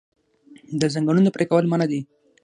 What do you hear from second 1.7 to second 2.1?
منع دي.